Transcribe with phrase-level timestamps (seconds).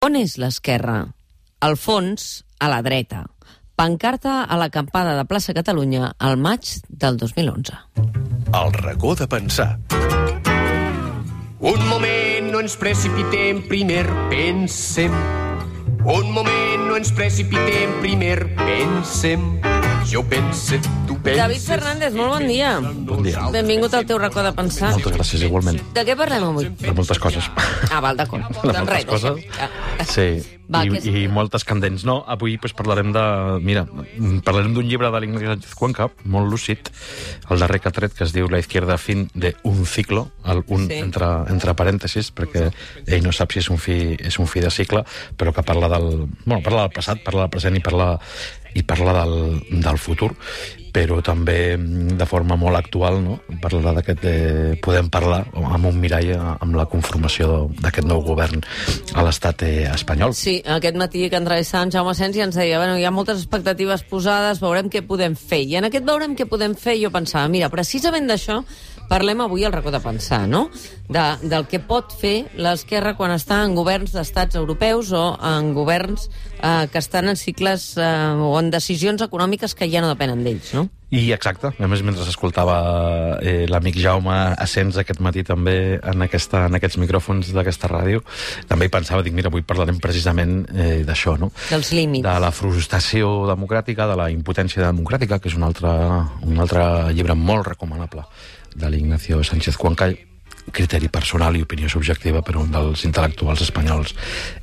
[0.00, 0.94] On és l'esquerra?
[1.60, 2.22] Al fons,
[2.56, 3.18] a la dreta.
[3.76, 7.76] Pancarta a l'acampada de plaça Catalunya al maig del 2011.
[8.56, 9.68] El racó de pensar.
[11.60, 15.12] Un moment, no ens precipitem, primer pensem.
[16.08, 19.44] Un moment, no ens precipitem, primer pensem.
[20.08, 21.36] Jo pense, tu penses...
[21.42, 22.70] David Fernández, molt bon dia.
[22.80, 23.44] Bon dia.
[23.52, 24.94] Benvingut al teu racó de pensar.
[24.96, 25.80] Moltes gràcies, igualment.
[25.94, 26.70] De què parlem avui?
[26.80, 27.50] De moltes coses.
[27.90, 28.46] Ah, val, d'acord.
[28.48, 29.36] De Doncs moltes res, coses.
[29.42, 29.68] deixa.
[29.68, 30.08] Ah.
[30.08, 32.04] Sí, Va, i, i moltes candents.
[32.06, 33.22] No, avui pues, parlarem de...
[33.64, 33.82] Mira,
[34.46, 36.92] parlarem d'un llibre de l'Ignasi Sánchez Cuenca, molt lúcid,
[37.50, 40.62] el darrer que ha tret, que es diu La izquierda fin de un ciclo, el
[40.68, 41.00] un sí.
[41.02, 42.68] entre, entre parèntesis, perquè
[43.06, 45.02] ell no sap si és un fi, és un fi de cicle,
[45.36, 46.28] però que parla del...
[46.44, 48.12] Bueno, parla del passat, parla del present i parla,
[48.74, 49.34] i parla del,
[49.82, 50.32] del futur,
[50.92, 53.38] però també mm, de forma molt actual, no?
[53.62, 54.26] Parlarà d'aquest...
[54.26, 58.62] Eh, podem parlar amb un mirall eh, amb la conformació d'aquest nou govern
[59.14, 60.34] a l'estat eh, espanyol.
[60.36, 63.42] Sí, aquest matí que entrevistava en Jaume Sens i ens deia bueno, hi ha moltes
[63.42, 65.62] expectatives posades, veurem què podem fer.
[65.66, 68.60] I en aquest veurem què podem fer jo pensava, mira, precisament d'això
[69.10, 70.68] parlem avui al racó de pensar, no?
[71.10, 76.28] De, del que pot fer l'esquerra quan està en governs d'estats europeus o en governs
[76.62, 78.06] eh, que estan en cicles eh,
[78.38, 80.86] o en decisions econòmiques que ja no depenen d'ells, no?
[81.10, 82.76] I exacte, a més, mentre escoltava
[83.42, 88.22] eh, l'amic Jaume Asens aquest matí també en, aquesta, en aquests micròfons d'aquesta ràdio,
[88.70, 91.50] també hi pensava, dic, mira, avui parlarem precisament eh, d'això, no?
[91.72, 92.22] Dels límits.
[92.28, 95.90] De la frustració democràtica, de la impotència democràtica, que és un altre,
[96.46, 98.28] un altre llibre molt recomanable
[98.74, 100.12] de l'Ignacio Sánchez Cuenca,
[100.72, 104.14] criteri personal i opinió subjectiva per un dels intel·lectuals espanyols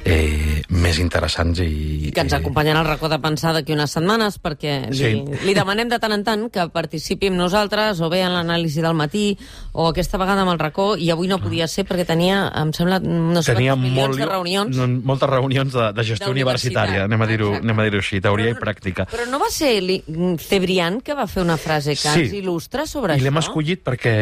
[0.05, 2.11] eh, més interessants i...
[2.13, 5.23] que ens acompanyen al racó de pensar d'aquí unes setmanes perquè li, Sí.
[5.45, 8.95] li demanem de tant en tant que participi amb nosaltres o bé en l'anàlisi del
[8.97, 9.37] matí
[9.73, 12.99] o aquesta vegada amb el racó i avui no podia ser perquè tenia, em sembla,
[12.99, 14.75] no sé tenia molt, de reunions.
[14.77, 18.51] No, moltes reunions de, de gestió universitària, anem a dir-ho anem a dir així, teoria
[18.53, 19.07] Però- i pràctica.
[19.11, 20.01] Però no va ser li,
[20.41, 22.25] Cebrián que va fer una frase que Sí.
[22.27, 23.23] ens il·lustra sobre I això?
[23.27, 24.15] l'hem escollit perquè,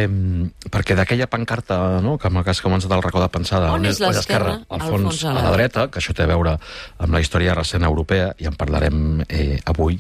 [0.70, 3.86] perquè d'aquella pancarta no, que amb la que has començat el racó de pensada, On
[3.86, 4.60] és l'esquerra?
[4.70, 6.58] al fons, a la dreta, que això té a veure
[7.00, 9.98] amb la història recent europea, i en parlarem eh, avui,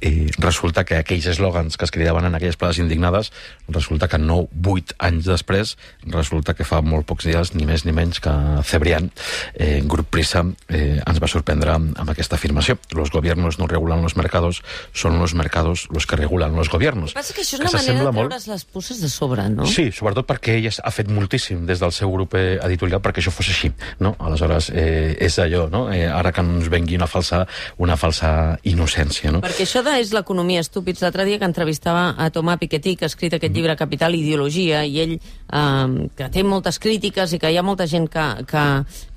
[0.00, 3.32] eh, resulta que aquells eslògans que es cridaven en aquelles places indignades,
[3.68, 7.92] resulta que no, vuit anys després, resulta que fa molt pocs dies, ni més ni
[7.92, 8.32] menys que
[8.64, 9.10] Cebrián,
[9.54, 12.78] eh, Grup Prisa, eh, ens va sorprendre amb, aquesta afirmació.
[12.92, 14.62] Los gobiernos no regulan los mercados,
[14.92, 17.12] son los mercados los que regulan los gobiernos.
[17.12, 19.66] Que passa que això és una manera de molt- treure's les puces de sobre, no?
[19.66, 23.32] Sí, sobretot perquè ell ha fet moltíssim des del seu grup eh, editorial perquè això
[23.34, 24.14] fos així, no?
[24.18, 25.84] Aleshores, eh, és allò, no?
[25.92, 27.44] Eh, ara que ens vengui una falsa,
[27.78, 29.42] una falsa innocència, no?
[29.44, 33.12] Perquè això de és l'economia estúpids, l'altre dia que entrevistava a Tomà Piketty, que ha
[33.12, 37.50] escrit aquest llibre Capital i Ideologia, i ell, eh, que té moltes crítiques i que
[37.50, 38.66] hi ha molta gent que, que,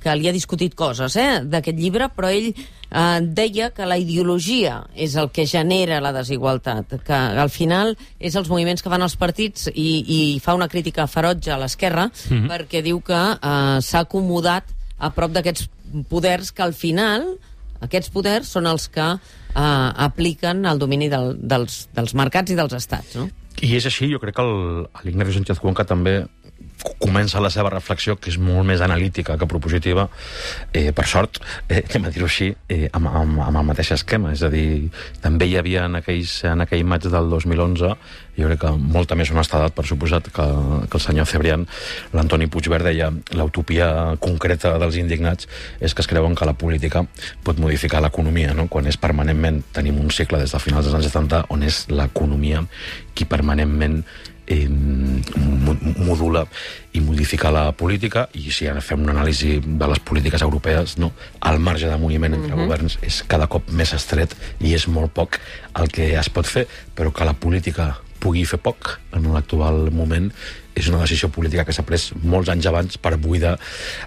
[0.03, 2.51] que li ha discutit coses eh, d'aquest llibre, però ell
[2.95, 8.35] eh, deia que la ideologia és el que genera la desigualtat, que al final és
[8.35, 12.47] els moviments que fan els partits i, i fa una crítica ferotge a l'esquerra Mhm.
[12.50, 14.63] perquè diu que eh, s'ha acomodat
[14.97, 15.68] a prop d'aquests
[16.09, 17.38] poders que al final
[17.81, 19.02] aquests poders són els que
[19.56, 23.30] eh, apliquen el domini del, dels, dels mercats i dels estats, no?
[23.62, 24.44] I és així, jo crec que
[25.06, 26.25] l'Ignacio Sánchez Cuenca també
[27.00, 30.07] comença la seva reflexió, que és molt més analítica que propositiva,
[30.73, 34.31] eh, per sort, eh, anem a dir-ho així, eh, amb, amb, amb el mateix esquema.
[34.34, 34.90] És a dir,
[35.22, 37.95] també hi havia en, aquells, en aquell maig del 2011,
[38.35, 40.45] jo crec que molta més honestedat, per suposat, que,
[40.90, 41.66] que el senyor Cebrián,
[42.13, 45.47] l'Antoni Puigverd deia l'utopia concreta dels indignats
[45.79, 47.06] és que es creuen que la política
[47.44, 48.68] pot modificar l'economia, no?
[48.68, 52.66] quan és permanentment, tenim un cicle des de finals dels anys 70 on és l'economia
[53.16, 54.01] qui permanentment
[54.47, 56.45] eh, mo- modula
[56.94, 61.11] i modifica la política i si ara fem una anàlisi de les polítiques europees no,
[61.41, 62.63] el marge de moviment entre uh -huh.
[62.66, 65.39] governs és cada cop més estret i és molt poc
[65.75, 70.31] el que es pot fer però que la política pugui fer poc en l'actual moment
[70.75, 73.53] és una decisió política que s'ha pres molts anys abans per buidar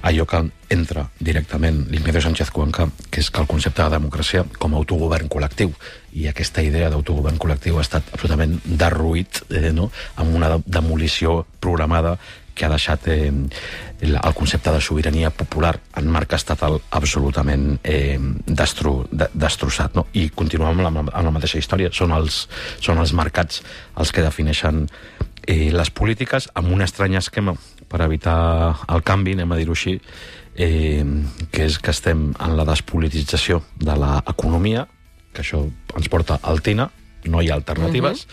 [0.05, 0.43] allò que
[0.75, 5.31] entra directament l'Ignacio Sánchez Cuenca, que és que el concepte de democràcia com a autogovern
[5.32, 5.73] col·lectiu
[6.19, 9.88] i aquesta idea d'autogovern col·lectiu ha estat absolutament derruït eh, no?
[10.17, 12.19] amb una de- demolició programada
[12.58, 13.31] que ha deixat eh,
[14.02, 19.94] el, concepte de sobirania popular en marc estatal absolutament eh, destro, de, destrossat.
[19.94, 20.08] No?
[20.12, 21.93] I continuem amb la, amb la mateixa història.
[21.94, 22.46] Són els,
[22.82, 23.62] són els mercats
[23.99, 24.87] els que defineixen
[25.46, 27.56] eh, les polítiques amb un estrany esquema
[27.88, 28.38] per evitar
[28.93, 29.96] el canvi, anem a dir-ho així,
[30.58, 31.04] eh,
[31.50, 34.87] que és que estem en la despolitització de l'economia,
[35.32, 35.62] que això
[35.96, 36.90] ens porta al TINA,
[37.28, 38.26] no hi ha alternatives,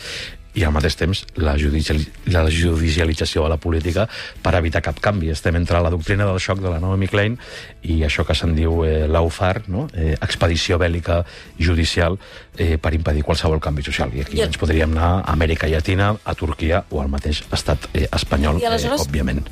[0.56, 4.08] i al mateix temps la, judiciali la judicialització de la política
[4.42, 5.30] per evitar cap canvi.
[5.34, 7.38] Estem entre la doctrina del xoc de la Naomi Klein
[7.84, 9.88] i això que se'n diu eh, l'AUFAR, no?
[9.94, 11.20] eh, expedició bèl·lica
[11.60, 12.16] judicial
[12.58, 14.12] eh, per impedir qualsevol canvi social.
[14.16, 17.90] I aquí I- ens podríem anar a Amèrica Llatina, a Turquia o al mateix estat
[17.94, 19.44] eh, espanyol, I aleshores- eh, òbviament.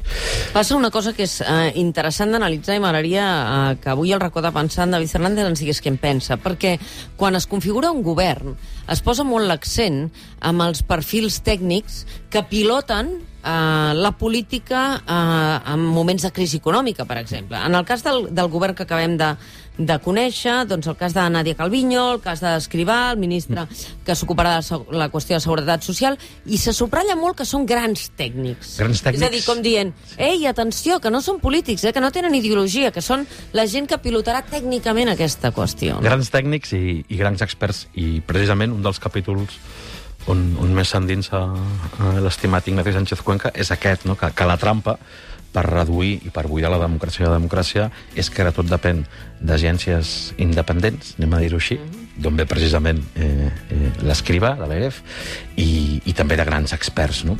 [0.54, 4.42] Passa una cosa que és eh, interessant d'analitzar i m'agradaria eh, que avui el racó
[4.42, 6.78] de pensar en David Fernández ens digués què en pensa, perquè
[7.20, 8.56] quan es configura un govern
[8.92, 10.10] es posa molt l'accent
[10.44, 17.06] amb els perfils tècnics que piloten eh, la política eh, en moments de crisi econòmica,
[17.10, 17.58] per exemple.
[17.58, 19.34] En el cas del, del govern que acabem de,
[19.78, 23.66] de conèixer, doncs el cas de Nadia Calviño, el cas d'Escrivà, el ministre
[24.06, 27.66] que s'ocuparà de la la qüestió de seguretat social, i se subratlla molt que són
[27.68, 28.78] grans tècnics.
[28.80, 29.48] Grans És a dir, tècnics.
[29.50, 33.26] com dient, ei, atenció, que no són polítics, eh, que no tenen ideologia, que són
[33.52, 36.00] la gent que pilotarà tècnicament aquesta qüestió.
[36.06, 39.60] Grans tècnics i, i grans experts, i precisament un dels capítols
[40.32, 41.44] on, on més s'endinsa
[42.24, 44.18] l'estimat Ignasi Sánchez Cuenca és aquest, no?
[44.20, 44.98] que, que la trampa
[45.54, 49.04] per reduir i per buidar la democràcia i la democràcia és que ara tot depèn
[49.44, 51.78] d'agències independents, anem a dir-ho així,
[52.14, 55.02] d'on ve precisament eh, eh, l'escriba, la BF,
[55.58, 57.38] i, i també de grans experts, no?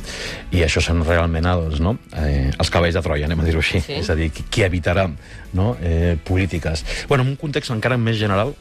[0.54, 1.96] I això són realment els, no?
[2.18, 3.82] eh, els cavalls de Troia, anem a dir-ho així.
[3.84, 4.00] Sí.
[4.02, 5.06] És a dir, qui, qui evitarà
[5.54, 5.74] no?
[5.80, 6.84] eh, polítiques.
[7.08, 8.54] Bueno, en un context encara més general,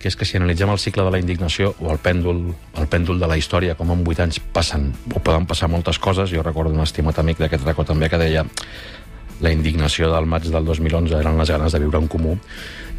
[0.00, 2.40] que és que si analitzem el cicle de la indignació o el pèndol,
[2.80, 6.32] el pèndol de la història, com en vuit anys passen, o poden passar moltes coses,
[6.32, 8.46] jo recordo un estimat amic d'aquest racó també que deia
[9.40, 12.36] la indignació del maig del 2011 eren les ganes de viure en comú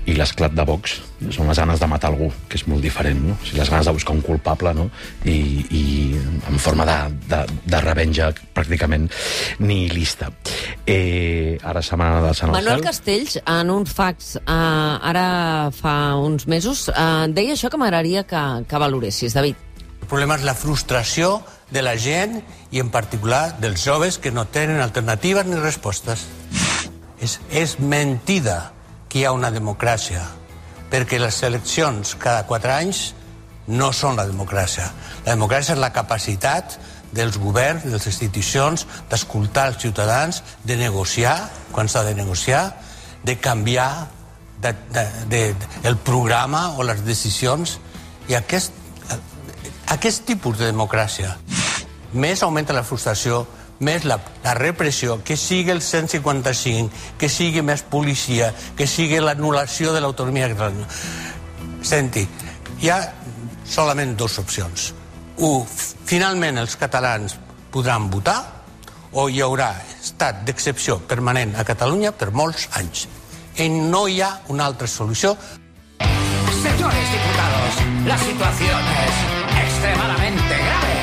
[0.09, 0.95] i l'esclat de Vox
[1.29, 3.35] són les ganes de matar algú, que és molt diferent, no?
[3.35, 4.87] O sigui, les ganes de buscar un culpable, no?
[5.29, 5.37] I,
[5.77, 5.83] i
[6.49, 6.97] en forma de,
[7.29, 9.05] de, de revenja pràcticament
[9.61, 10.31] nihilista.
[10.85, 12.81] Eh, ara setmana de Sant Manuel.
[12.81, 18.41] Castells, en un fax eh, ara fa uns mesos, eh, deia això que m'agradaria que,
[18.67, 19.55] que valoressis, David.
[20.01, 21.39] El problema és la frustració
[21.71, 22.41] de la gent
[22.73, 26.25] i en particular dels joves que no tenen alternatives ni respostes.
[27.21, 28.71] És, és mentida
[29.07, 30.23] que hi ha una democràcia,
[30.89, 33.11] perquè les eleccions cada quatre anys
[33.69, 34.89] no són la democràcia.
[35.25, 36.79] La democràcia és la capacitat
[37.11, 41.35] dels governs, de les institucions, d'escoltar els ciutadans, de negociar,
[41.71, 42.63] quan s'ha de negociar,
[43.23, 44.07] de canviar
[44.61, 47.79] de, de, de, el programa o les decisions.
[48.29, 48.73] I aquest,
[49.91, 51.35] aquest tipus de democràcia
[52.13, 53.45] més augmenta la frustració,
[53.81, 59.95] més la, la repressió, que sigui el 155, que sigui més policia, que sigui l'anul·lació
[59.95, 60.87] de l'autonomia catalana.
[61.81, 62.27] Senti,
[62.81, 62.99] hi ha
[63.65, 64.91] solament dues opcions.
[65.41, 65.65] Un,
[66.05, 67.33] finalment els catalans
[67.73, 68.37] podran votar
[69.17, 73.07] o hi haurà estat d'excepció permanent a Catalunya per molts anys.
[73.57, 75.33] I no hi ha una altra solució
[76.61, 79.15] Señores diputados, la situación es
[79.65, 80.97] extremadamente grave.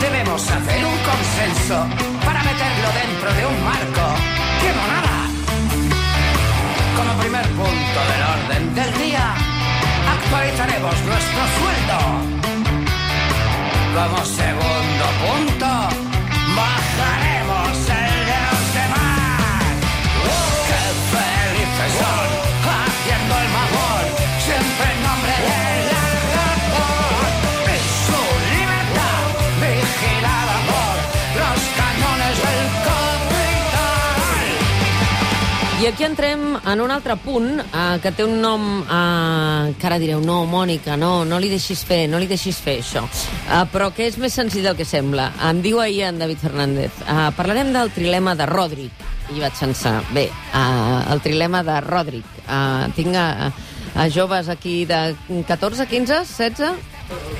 [0.00, 1.86] Debemos hacer un consenso
[2.24, 4.13] para meterlo dentro de un marco.
[35.84, 39.98] I aquí entrem en un altre punt eh, que té un nom eh, que ara
[40.00, 43.02] direu, no, Mònica, no, no li deixis fer, no li deixis fer això.
[43.04, 45.26] Eh, però que és més senzill del que sembla.
[45.44, 49.04] Em diu ahir en David Fernández, eh, parlarem del trilema de Rodrik.
[49.36, 52.32] I vaig pensar, bé, eh, el trilema de Rodrik.
[52.48, 53.52] Eh, tinc a,
[53.92, 55.04] a joves aquí de
[55.52, 56.93] 14, 15, 16...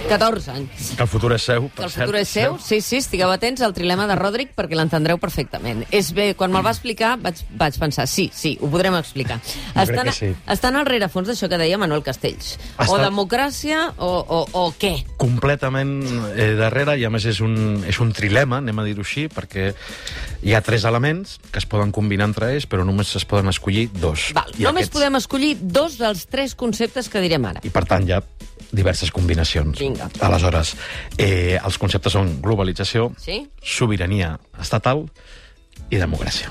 [0.09, 0.91] 14 anys.
[0.97, 2.05] Que el futur és seu, Que per el cert.
[2.07, 5.85] futur és seu, sí, sí, estigueu atents al trilema de Rodrik perquè l'entendreu perfectament.
[5.91, 9.41] És bé, quan me'l va explicar vaig, vaig pensar, sí, sí, ho podrem explicar.
[9.75, 10.35] Estan, sí.
[10.47, 12.59] estan al rerefons d'això que deia Manuel Castells.
[12.79, 14.95] O Està- democràcia o, o, o què?
[15.17, 16.03] completament
[16.37, 19.71] eh, darrere i a més és un, és un trilema, anem a dir-ho així, perquè
[20.45, 23.89] hi ha tres elements que es poden combinar entre ells, però només es poden escollir
[23.95, 24.29] dos.
[24.37, 27.61] Val, I només aquests- podem escollir dos dels tres conceptes que direm ara.
[27.65, 28.21] I per tant ha
[28.75, 29.79] diverses combinacions.
[29.79, 30.11] Vinga.
[30.21, 30.75] Aleshores,
[31.19, 33.47] eh, els conceptes són globalització, Sí?
[33.63, 35.07] sobirania estatal
[35.91, 36.51] i democràcia.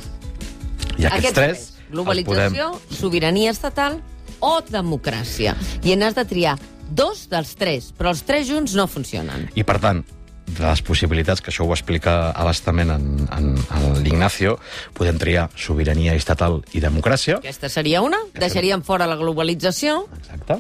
[0.98, 1.58] I aquests, tres...
[1.60, 4.00] els Globalització, sobirania estatal
[4.42, 5.54] o democràcia.
[5.86, 6.58] I n'has de triar
[6.90, 9.48] dos dels tres, però els tres junts no funcionen.
[9.54, 10.02] I, per tant,
[10.46, 14.58] de les possibilitats, que això ho explica a bastament en, en, en l'Ignacio,
[14.98, 17.38] podem triar sobirania estatal i democràcia.
[17.40, 18.20] Aquesta seria una.
[18.36, 20.04] Deixaríem fora la globalització.
[20.20, 20.60] Exacte.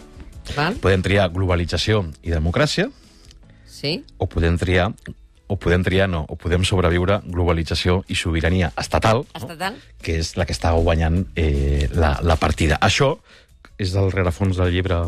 [0.56, 0.76] Val?
[0.84, 2.90] Podem triar globalització i democràcia.
[3.74, 3.98] Sí?
[4.18, 4.94] o podem triar
[5.52, 9.76] o podem triar, no, o podem sobreviure globalització i sobirania estatal, Estatal.
[9.76, 9.98] No?
[10.02, 12.80] que és la que està guanyant eh, la, la partida.
[12.82, 13.18] Això
[13.78, 15.02] és del rerefons del llibre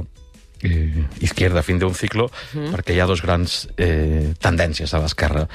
[0.66, 2.72] eh, Izquierda, fin de un ciclo, mm.
[2.76, 5.46] perquè hi ha dos grans eh, tendències a l'esquerra.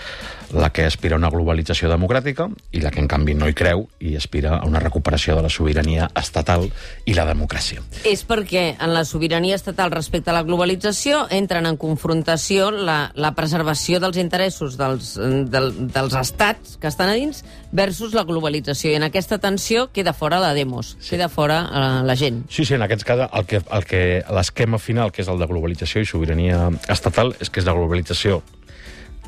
[0.51, 3.85] La que aspira a una globalització democràtica i la que, en canvi, no hi creu
[4.03, 6.67] i aspira a una recuperació de la sobirania estatal
[7.07, 7.85] i la democràcia.
[8.09, 13.35] És perquè en la sobirania estatal respecte a la globalització entren en confrontació la, la
[13.39, 18.91] preservació dels interessos dels, del, dels estats que estan a dins versus la globalització.
[18.93, 21.15] I en aquesta tensió queda fora la demos, sí.
[21.15, 22.45] queda fora eh, la gent.
[22.51, 25.49] Sí, sí, en aquest cas el que, el que l'esquema final, que és el de
[25.51, 28.43] globalització i sobirania estatal, és que és la globalització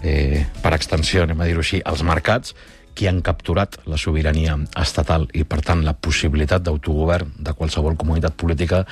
[0.02, 2.56] eh, per extensió, anem a dir-ho així, als mercats,
[2.94, 8.36] qui han capturat la sobirania estatal i, per tant, la possibilitat d'autogovern de qualsevol comunitat
[8.38, 8.82] política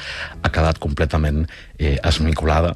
[0.42, 1.44] ha quedat completament
[1.78, 2.74] eh, esmicolada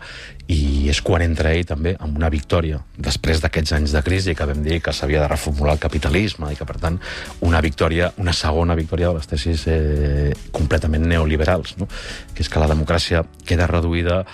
[0.53, 4.47] i és quan entra ell també amb una victòria després d'aquests anys de crisi que
[4.49, 6.99] vam dir que s'havia de reformular el capitalisme i que, per tant,
[7.41, 11.89] una victòria, una segona victòria de les tesis eh, completament neoliberals, no?
[12.35, 14.25] que és que la democràcia queda reduïda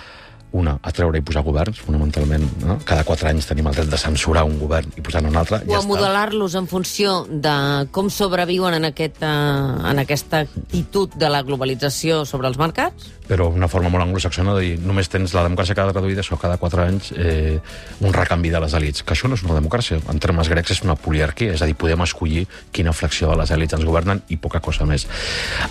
[0.57, 2.43] una, a treure i posar governs, fonamentalment.
[2.65, 2.77] No?
[2.87, 5.61] Cada quatre anys tenim el dret de censurar un govern i posar-ne un altre.
[5.67, 7.55] O a modelar-los en funció de
[7.95, 13.09] com sobreviuen en, aquest, uh, en aquesta actitud de la globalització sobre els mercats?
[13.31, 16.57] Però una forma molt anglosaxona de dir només tens la democràcia cada reduïda, això cada
[16.59, 17.61] quatre anys eh,
[18.03, 19.05] un recanvi de les elites.
[19.07, 20.01] Que això no és una democràcia.
[20.11, 22.43] En termes grecs és una poliarquia, és a dir, podem escollir
[22.75, 25.07] quina flexió de les elites ens governen i poca cosa més.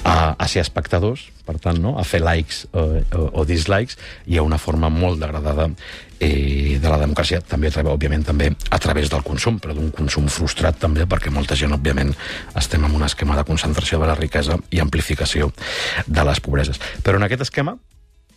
[0.09, 1.99] A, a ser espectadors, per tant, no?
[1.99, 2.87] a fer likes o,
[3.19, 3.99] o, o dislikes,
[4.31, 5.69] hi ha una forma molt degradada
[6.21, 10.79] eh, de la democràcia, també, òbviament, també a través del consum, però d'un consum frustrat
[10.79, 12.15] també, perquè molta gent, òbviament,
[12.55, 15.53] estem en un esquema de concentració de la riquesa i amplificació
[16.07, 16.81] de les pobreses.
[17.03, 17.77] Però en aquest esquema,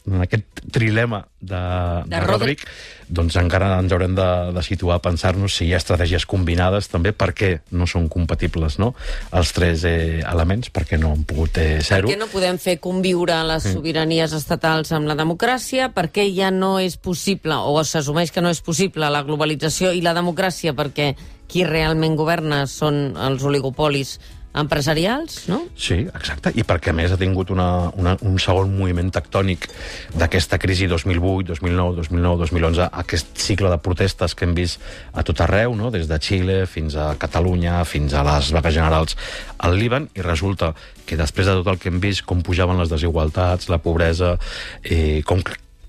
[0.08, 1.60] en aquest trilema de,
[2.06, 2.20] De de.
[2.26, 2.64] Rodrik,
[3.08, 7.14] doncs encara ens haurem de, de situar a pensar-nos si hi ha estratègies combinades també,
[7.16, 8.94] perquè no són compatibles no?
[9.36, 12.10] els tres eh, elements, perquè no han pogut eh, ser-ho.
[12.10, 15.92] Per què no podem fer conviure les sobiranies estatals amb la democràcia?
[15.96, 20.04] Per què ja no és possible, o s'assumeix que no és possible, la globalització i
[20.04, 21.14] la democràcia perquè
[21.48, 24.18] qui realment governa són els oligopolis
[24.54, 25.64] empresarials, no?
[25.76, 26.52] Sí, exacte.
[26.54, 29.66] I perquè, a més, ha tingut una, una, un segon moviment tectònic
[30.14, 34.84] d'aquesta crisi 2008, 2009, 2009, 2011, aquest cicle de protestes que hem vist
[35.14, 35.90] a tot arreu, no?
[35.94, 39.18] des de Xile fins a Catalunya, fins a les vagues generals
[39.58, 40.74] al Líban, i resulta
[41.08, 44.38] que després de tot el que hem vist, com pujaven les desigualtats, la pobresa,
[44.84, 45.42] eh, com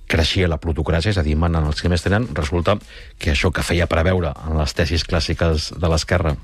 [0.09, 2.79] creixia la plutocràcia, és a dir, manen els que més tenen, resulta
[3.19, 6.37] que això que feia preveure en les tesis clàssiques de l'esquerra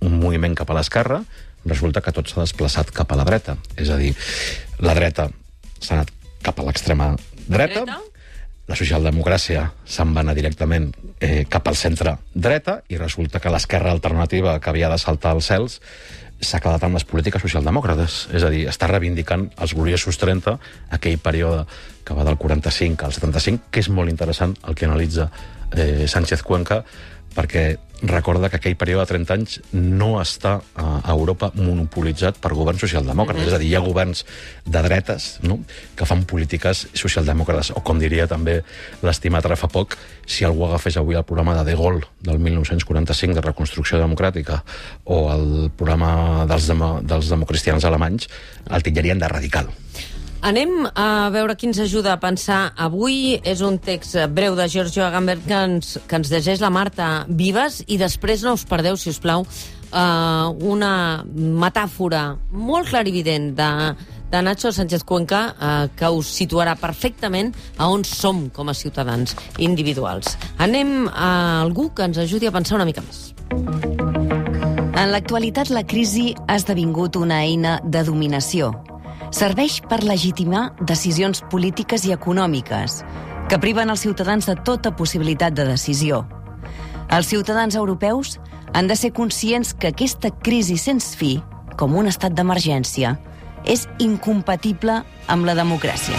[0.00, 1.22] un moviment cap a l'esquerra,
[1.64, 3.56] resulta que tot s'ha desplaçat cap a la dreta.
[3.76, 4.14] És a dir,
[4.80, 5.28] la dreta
[5.80, 7.12] s'ha anat cap a l'extrema
[7.46, 7.98] dreta, Dreta?
[8.70, 13.90] la socialdemocràcia se'n va anar directament eh, cap al centre dreta i resulta que l'esquerra
[13.90, 15.80] alternativa que havia de saltar als cels
[16.40, 18.30] s'ha quedat amb les polítiques socialdemòcrates.
[18.32, 20.54] És a dir, està reivindicant els gloriosos 30,
[20.96, 21.66] aquell període
[22.06, 25.28] que va del 45 al 75, que és molt interessant el que analitza
[25.74, 26.80] eh, Sánchez Cuenca,
[27.34, 32.52] perquè recorda que aquell període de 30 anys no està a a Europa monopolitzat per
[32.54, 33.42] governs socialdemòcrates.
[33.42, 33.48] Mm -hmm.
[33.48, 34.24] És a dir, hi ha governs
[34.64, 35.58] de dretes no?
[35.96, 37.72] que fan polítiques socialdemòcrates.
[37.74, 38.62] O, com diria també
[39.02, 43.34] l'estimat ara fa poc, si algú agafés avui el programa de De Gaulle del 1945
[43.34, 44.62] de reconstrucció democràtica
[45.04, 48.28] o el programa dels, demo, dels democristians alemanys,
[48.70, 49.68] el titllarien de radical.
[50.40, 52.70] Anem a veure qui ens ajuda a pensar.
[52.80, 57.26] Avui és un text breu de Giorgio Agamben que ens, que ens llegeix la Marta
[57.28, 60.92] Vives i després no us perdeu, si us plau, uh, una
[61.28, 62.22] metàfora
[62.56, 63.70] molt clarivident de,
[64.32, 69.36] de Nacho Sánchez Cuenca uh, que us situarà perfectament a on som com a ciutadans
[69.58, 70.38] individuals.
[70.56, 73.34] Anem a algú que ens ajudi a pensar una mica més.
[75.00, 78.72] En l'actualitat, la crisi ha esdevingut una eina de dominació.
[79.30, 83.00] Serveix per legitimar decisions polítiques i econòmiques
[83.50, 86.24] que priven els ciutadans de tota possibilitat de decisió.
[87.10, 88.38] Els ciutadans europeus
[88.74, 91.36] han de ser conscients que aquesta crisi sense fi,
[91.78, 93.16] com un estat d'emergència,
[93.66, 96.18] és incompatible amb la democràcia.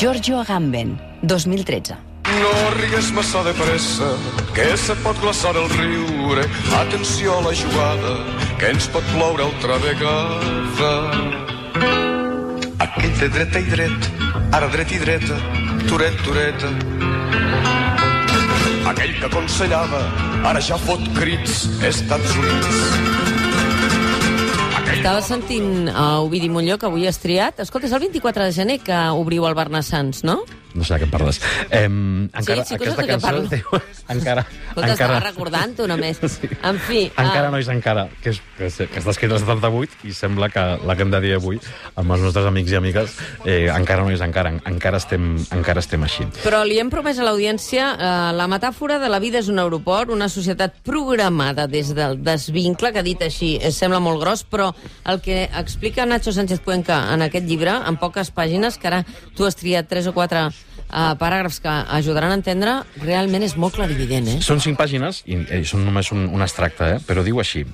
[0.00, 2.13] Giorgio Agamben, 2013.
[2.40, 4.08] No rigues massa de pressa,
[4.54, 6.46] que se pot glaçar el riure.
[6.80, 8.14] Atenció a la jugada,
[8.58, 10.92] que ens pot ploure altra vegada.
[12.86, 14.08] Aquell de dreta i dret,
[14.56, 15.38] ara dret i dreta,
[15.86, 16.72] turet, tureta.
[18.90, 20.02] Aquell que aconsellava,
[20.44, 22.82] ara ja fot crits, Estats Units.
[24.94, 27.58] Estava sentint a Ovidi Molló, que avui has triat.
[27.60, 30.42] Escolta, és el 24 de gener que obriu el Barnassans, no?
[30.74, 31.40] No sé de què em parles.
[31.70, 33.46] Eh, encara, sí sé aquesta cançó parlo.
[33.50, 33.82] diu...
[34.14, 36.20] Encara, Escolta, estava recordant-ho només.
[36.34, 36.48] Sí.
[36.66, 37.04] En fi...
[37.20, 40.48] Encara, ah, nois, encara, que, és, que, és, que està escrit al 78 i sembla
[40.50, 41.60] que la que hem de dir avui
[42.00, 43.14] amb els nostres amics i amigues,
[43.44, 46.26] eh, encara, nois, encara, encara estem, encara estem així.
[46.40, 50.10] Però li hem promès a l'audiència eh, la metàfora de la vida és un aeroport,
[50.10, 54.72] una societat programada des del desvincle, que dit així eh, sembla molt gros, però
[55.06, 59.04] el que explica Nacho Sánchez Cuenca en aquest llibre, en poques pàgines, que ara
[59.36, 60.48] tu has triat tres o quatre
[60.90, 64.38] eh, paràgrafs que ajudaran a entendre, realment és molt clarivident, eh?
[64.44, 67.00] Són cinc pàgines, i eh, són només un, un extracte, eh?
[67.06, 67.64] però diu així.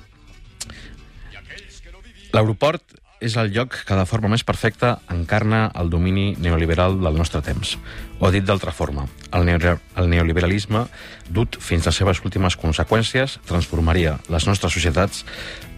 [2.31, 7.43] L'aeroport és el lloc que de forma més perfecta encarna el domini neoliberal del nostre
[7.45, 7.75] temps.
[8.19, 9.05] O dit d'altra forma,
[9.37, 10.87] el, el neoliberalisme,
[11.29, 15.21] dut fins a les seves últimes conseqüències, transformaria les nostres societats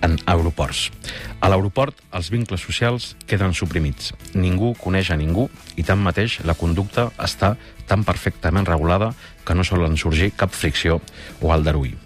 [0.03, 0.88] en aeroports.
[1.43, 4.13] A l'aeroport, els vincles socials queden suprimits.
[4.33, 7.57] Ningú coneix a ningú i, tanmateix, la conducta està
[7.91, 9.12] tan perfectament regulada
[9.43, 11.01] que no solen sorgir cap fricció
[11.41, 11.97] o aldarull.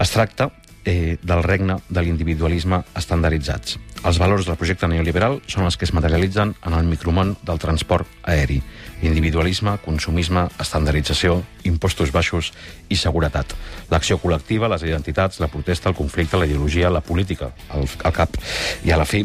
[0.00, 0.50] Es tracta
[0.84, 3.78] eh, del regne de l'individualisme estandarditzats.
[4.04, 8.10] Els valors del projecte neoliberal són els que es materialitzen en el micromón del transport
[8.28, 8.58] aeri.
[9.00, 12.50] Individualisme, consumisme, estandardització, impostos baixos
[12.92, 13.54] i seguretat.
[13.88, 18.36] L'acció col·lectiva, les identitats, la protesta, el conflicte, la ideologia, la política, al, cap.
[18.84, 19.24] I a la fi,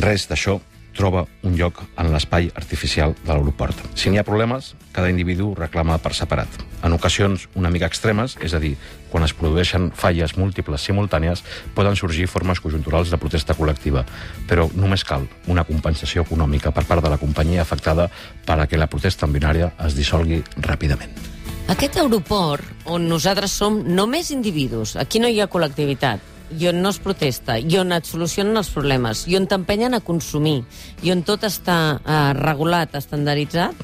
[0.00, 0.56] res d'això
[0.96, 3.76] troba un lloc en l'espai artificial de l'aeroport.
[3.94, 6.48] Si n'hi ha problemes, cada individu reclama per separat.
[6.82, 8.74] En ocasions una mica extremes, és a dir,
[9.12, 11.44] quan es produeixen falles múltiples simultànies,
[11.76, 14.04] poden sorgir formes conjunturals de protesta col·lectiva,
[14.48, 18.10] però només cal una compensació econòmica per part de la companyia afectada
[18.46, 21.12] per a que la protesta en binària es dissolgui ràpidament.
[21.66, 26.92] Aquest aeroport, on nosaltres som només individus, aquí no hi ha col·lectivitat, i on no
[26.94, 30.60] es protesta, i on et solucionen els problemes, i on t'empenyen a consumir,
[31.02, 33.82] i on tot està eh, regulat, estandarditzat,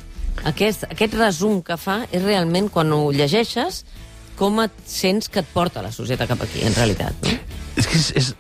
[0.49, 3.83] aquest, aquest resum que fa és realment, quan ho llegeixes,
[4.39, 7.19] com et sents que et porta la societat cap aquí, en realitat.
[7.27, 7.35] No?
[7.79, 8.33] És que és, és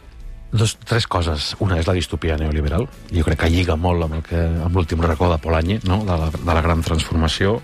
[0.52, 1.52] dos, tres coses.
[1.64, 2.86] Una és la distopia neoliberal.
[3.12, 6.02] Jo crec que lliga molt amb el l'últim racó de Polanyi, no?
[6.04, 7.60] de, la, de la gran transformació.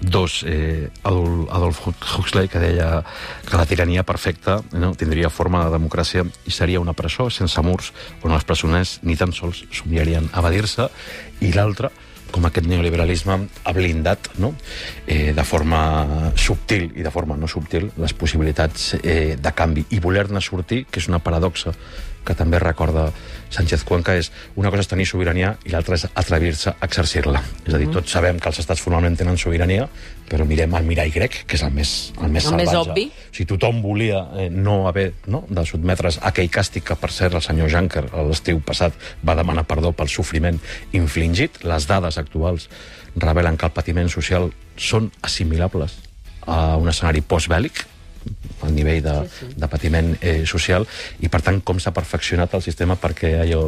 [0.00, 3.04] Dos, eh, Adolf, Huxley, que deia
[3.44, 4.94] que la tirania perfecta no?
[4.96, 7.92] tindria forma de democràcia i seria una presó sense murs
[8.24, 10.88] on els presoners ni tan sols somiarien evadir-se.
[11.44, 11.92] I l'altra,
[12.32, 14.54] com aquest neoliberalisme ha blindat no?
[15.06, 20.00] eh, de forma subtil i de forma no subtil les possibilitats eh, de canvi i
[20.00, 21.74] voler-ne sortir, que és una paradoxa
[22.24, 23.08] que també recorda
[23.50, 24.30] Sánchez Cuenca, és
[24.60, 27.40] una cosa és tenir sobirania i l'altra és atrevir-se a exercir-la.
[27.66, 29.88] És a dir, tots sabem que els estats formalment tenen sobirania,
[30.30, 32.92] però mirem el mirall grec, que és el més, el més El més salvatge.
[32.92, 33.06] obvi.
[33.10, 37.10] O sigui, tothom volia eh, no haver no, de sotmetre's a aquell càstig que, per
[37.10, 38.94] cert, el senyor Juncker l'estiu passat
[39.26, 40.60] va demanar perdó pel sofriment
[40.92, 41.64] infligit.
[41.66, 42.68] Les dades actuals
[43.16, 45.98] revelen que el patiment social són assimilables
[46.46, 47.82] a un escenari postbèl·lic,
[48.70, 49.16] el nivell de,
[49.56, 50.86] de patiment eh, social
[51.20, 53.66] i per tant com s'ha perfeccionat el sistema perquè allò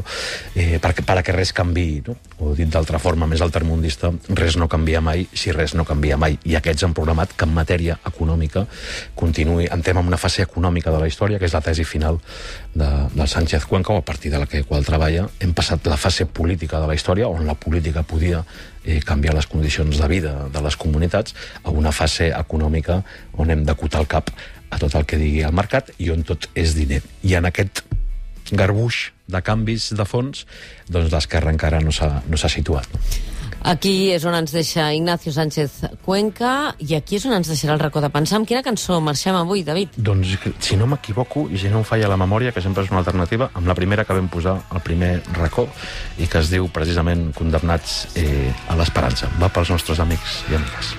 [0.54, 2.16] eh, perquè, per a que res canvi no?
[2.38, 6.38] o dit d'altra forma més altermundista res no canvia mai si res no canvia mai.
[6.48, 8.64] I aquests han programat que en matèria econòmica
[9.18, 12.20] continuï, entrem en una fase econòmica de la història que és la tesi final
[12.74, 15.28] de, del Sánchez Cuenca o a partir de la que qual treballa.
[15.40, 18.42] Hem passat la fase política de la història on la política podia
[18.84, 23.02] eh, canviar les condicions de vida de les comunitats a una fase econòmica
[23.38, 24.30] on hem d'acotar el cap
[24.72, 27.02] a tot el que digui el mercat i on tot és diner.
[27.28, 27.84] I en aquest
[28.52, 30.46] garbuix de canvis de fons,
[30.90, 32.88] doncs l'esquerra encara no s'ha no s'ha situat.
[33.62, 37.82] Aquí és on ens deixa Ignacio Sánchez Cuenca i aquí és on ens deixarà el
[37.82, 38.40] racó de pensar.
[38.40, 39.94] Amb quina cançó marxem avui, David?
[39.94, 43.04] Doncs, si no m'equivoco, i si no em falla la memòria, que sempre és una
[43.04, 45.68] alternativa, amb la primera que vam posar al primer racó
[46.18, 49.30] i que es diu precisament Condemnats eh, a l'esperança.
[49.38, 50.96] Va pels nostres amics i amigues.